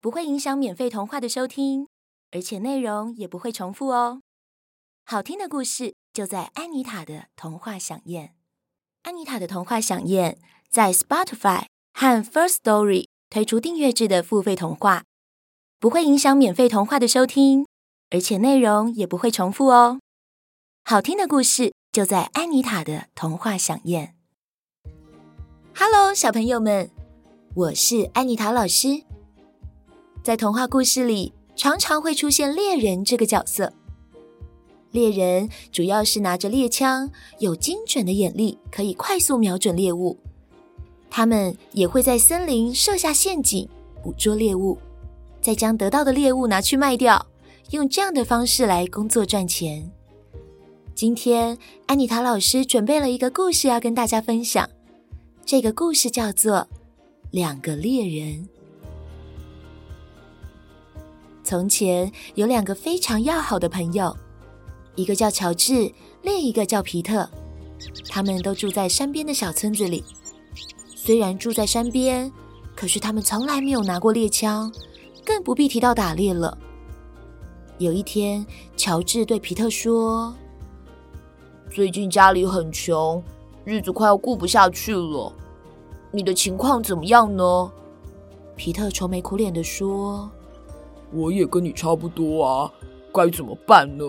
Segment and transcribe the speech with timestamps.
[0.00, 1.88] 不会影响免费童话的收听，
[2.30, 4.20] 而且内容也不会重复哦。
[5.04, 8.34] 好听的故事就在安妮塔的童话饗宴。
[9.02, 15.04] 安妮塔的童话饗宴在 Spotify 和 First Story 推出订阅制的付费童话，
[15.78, 17.66] 不会影响免费童话的收听，
[18.10, 20.00] 而且内容也不会重复哦。
[20.84, 24.16] 好听的故事就在安妮塔的童话饗宴。
[25.74, 26.90] Hello，小朋友们，
[27.54, 29.04] 我是安妮塔老师。
[30.26, 33.72] 在童话故事里，常常会出现猎人这个角色。
[34.90, 40.18] 猎人主要是拿着猎枪，有精准的眼力，可以快速瞄准猎物。
[41.08, 43.68] 他们也会在森林设下陷阱，
[44.02, 44.76] 捕捉猎物，
[45.40, 47.24] 再将得到的猎物拿去卖掉，
[47.70, 49.88] 用这样的方式来工作赚钱。
[50.92, 54.68] 今天，安妮塔老师准备了一个故事要跟大家分享。
[55.44, 56.56] 这个故事叫做
[57.30, 58.44] 《两个猎人》。
[61.46, 64.14] 从前有两个非常要好的朋友，
[64.96, 67.30] 一个叫乔治，另一个叫皮特。
[68.08, 70.02] 他们都住在山边的小村子里。
[70.96, 72.32] 虽然住在山边，
[72.74, 74.72] 可是他们从来没有拿过猎枪，
[75.24, 76.58] 更不必提到打猎了。
[77.78, 78.44] 有一天，
[78.76, 80.34] 乔治对皮特说
[81.70, 83.22] ：“最近家里很穷，
[83.64, 85.32] 日子快要过不下去了。
[86.10, 87.70] 你的情况怎么样呢？”
[88.56, 90.28] 皮特愁眉苦脸地说。
[91.16, 92.70] 我也跟你差不多啊，
[93.12, 94.04] 该怎么办呢？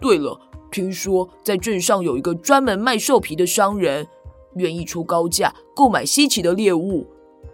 [0.00, 0.38] 对了，
[0.70, 4.06] 听说在镇上有一个专门卖兽皮的商人，
[4.54, 7.06] 愿意出高价购买稀奇的猎物，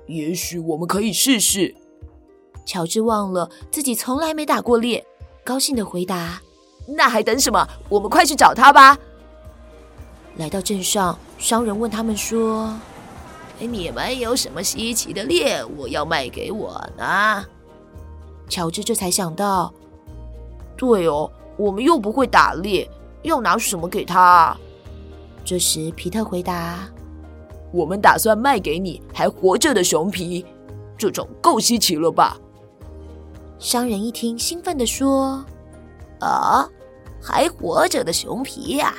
[0.06, 1.74] 也许我们可以试试。
[2.66, 5.04] 乔治忘了自己从来没打过猎，
[5.42, 6.40] 高兴的回答
[6.86, 7.66] ：“那还等什么？
[7.88, 8.98] 我们快去找他吧！”
[10.36, 12.78] 来到镇上，商人问他们说
[13.58, 17.44] ：“你们有什么稀奇的猎物要卖给我呢？”
[18.48, 19.72] 乔治这才想到，
[20.76, 22.88] 对哦，我们又不会打猎，
[23.22, 24.56] 要拿什么给他？
[25.44, 26.88] 这时，皮特回答
[27.72, 30.44] ：“我们打算卖给你还活着的熊皮，
[30.96, 32.38] 这种够稀奇了吧？”
[33.58, 35.44] 商人一听，兴奋地说
[36.20, 36.68] ：“啊，
[37.20, 38.94] 还活着的熊皮呀？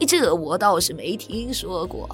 [0.00, 2.08] 这我倒是没听说过，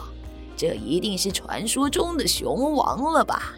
[0.54, 3.54] 这一定是传说中的熊王了吧？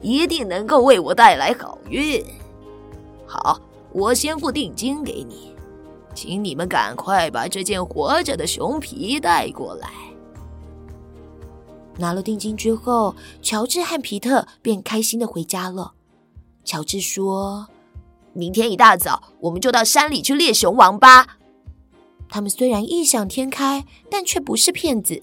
[0.00, 2.24] 一定能够为我带来好运。”
[3.26, 3.60] 好，
[3.92, 5.52] 我先付定金给你，
[6.14, 9.90] 请你们赶快把这件活着的熊皮带过来。
[11.98, 15.94] 拿了定金之后，乔治和皮特便开心的回家了。
[16.62, 17.68] 乔治说
[18.34, 21.38] ：“明天一大早，我们就到山里去猎熊王吧。”
[22.28, 25.22] 他们虽然异想天开，但却不是骗子。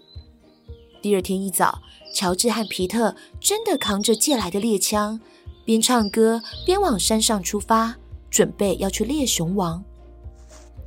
[1.02, 1.82] 第二天一早，
[2.16, 5.20] 乔治和皮特真的扛着借来的猎枪。
[5.66, 7.96] 边唱歌边往山上出发，
[8.30, 9.84] 准备要去猎熊王。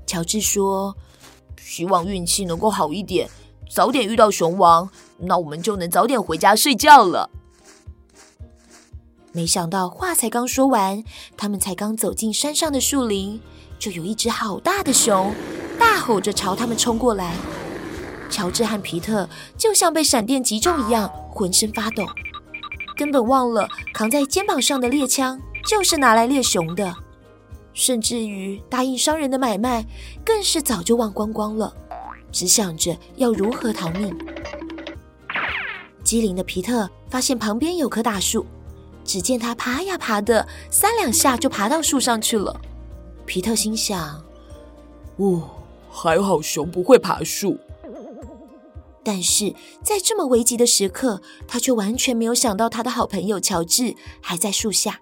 [0.07, 0.97] 乔治说
[1.59, 3.29] ：“希望运气能够好一点，
[3.71, 4.89] 早点遇到熊王，
[5.19, 7.31] 那我们就能早点回家睡觉了。”
[9.33, 11.03] 没想到话才刚说完，
[11.37, 13.41] 他们才刚走进山上的树林，
[13.79, 15.35] 就有一只好大的熊
[15.79, 17.35] 大吼着朝他们冲过来。
[18.31, 22.05] 乔治和皮特就像被闪电击中一样，浑身发抖。
[22.97, 25.39] 根本忘了扛在肩膀上的猎枪
[25.69, 26.95] 就是拿来猎熊的，
[27.75, 29.85] 甚至于答应商人的买卖，
[30.25, 31.73] 更是早就忘光光了，
[32.33, 34.17] 只想着要如何逃命。
[36.03, 38.47] 机灵的皮特发现旁边有棵大树，
[39.05, 42.59] 只见他爬呀爬的，三两下就爬到树上去了。
[43.27, 44.25] 皮特心想
[45.19, 45.43] ：“哦，
[45.91, 47.59] 还好熊不会爬树。”
[49.07, 49.55] 但是
[49.85, 55.01] 在这么危急的时刻，他却完全没有想到他的好朋友乔治还在树下。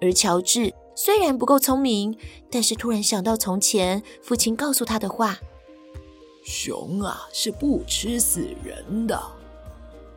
[0.00, 2.18] 而乔治虽然不够聪明，
[2.50, 5.38] 但是突然想到从前父亲告诉他的话
[6.42, 9.22] ：“熊啊，是不吃死人的，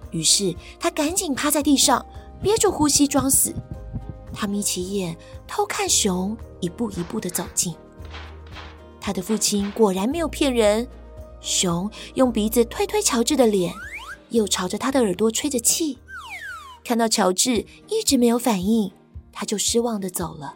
[0.10, 2.04] 于是他赶紧趴在地上，
[2.42, 3.54] 憋住呼吸装死。
[4.34, 5.16] 他眯起眼
[5.48, 7.76] 偷看熊一步一步的走近。
[9.00, 10.88] 他的父亲果然没有骗人，
[11.42, 13.74] 熊用鼻子推推乔治的脸，
[14.30, 15.98] 又朝着他的耳朵吹着气。
[16.84, 18.92] 看到乔治一直没有反应，
[19.32, 20.56] 他就失望的走了。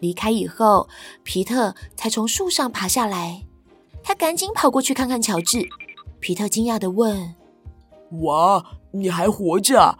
[0.00, 0.88] 离开以后，
[1.22, 3.44] 皮特才从树上爬下来。
[4.02, 5.68] 他赶紧跑过去看看乔治。
[6.20, 7.34] 皮特惊讶的问
[8.22, 9.98] ：“哇，你还活着啊？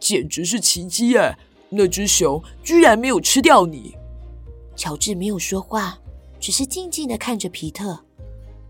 [0.00, 1.38] 简直是奇迹哎！
[1.70, 3.96] 那只熊居然没有吃掉你。”
[4.74, 5.98] 乔治没有说话，
[6.40, 8.04] 只是静静的看着皮特。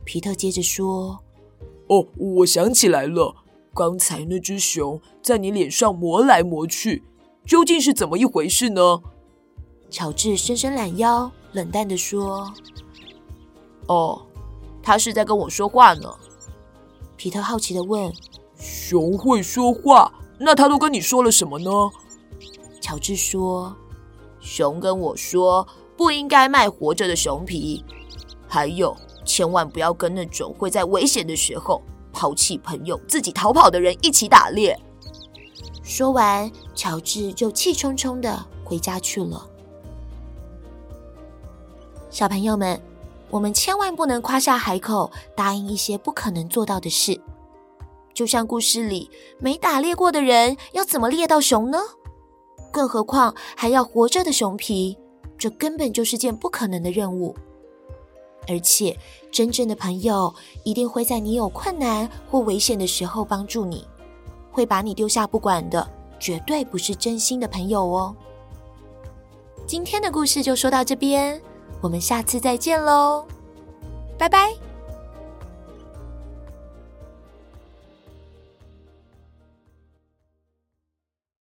[0.09, 1.19] 皮特接着说
[1.89, 3.37] ：“哦，我想起来了，
[3.75, 7.05] 刚才那只熊在你脸上磨来磨去，
[7.45, 9.03] 究竟是怎么一回事呢？”
[9.91, 12.51] 乔治伸伸懒腰，冷淡地说
[13.87, 14.23] ：“哦，
[14.83, 16.11] 他是在跟我说话呢。”
[17.19, 18.11] 皮特好奇地问
[18.57, 20.11] ：“熊会说话？
[20.39, 21.71] 那他都跟你说了什么呢？”
[22.81, 23.77] 乔治说
[24.41, 25.69] ：“熊跟我说，
[25.99, 27.85] 不应该卖活着的熊皮，
[28.47, 28.97] 还有
[29.29, 31.83] 千万不要跟那种会在危险的时候
[32.13, 34.75] 抛弃朋友、自己逃跑的人一起打猎。”
[35.85, 39.47] 说完，乔治就气冲冲地回家去了。
[42.11, 42.81] 小朋友们，
[43.31, 47.21] 我们千万不能夸下海口，答应一些不可能做到的事。
[48.15, 51.79] 就像故事里没打猎过的人，要怎么猎到熊呢？
[52.71, 54.99] 更何况还要活着的熊皮，
[55.39, 57.35] 这根本就是件不可能的任务。
[58.49, 58.97] 而且，
[59.31, 60.35] 真正的朋友
[60.65, 63.87] 一定会在你有困难或危险的时候帮助你，
[64.51, 65.87] 会把你丢下不管的，
[66.19, 68.17] 绝对不是真心的朋友哦。
[69.67, 71.41] 今天的故事就说到这边。
[71.81, 73.25] 我们下次再见喽，
[74.19, 74.68] 拜拜。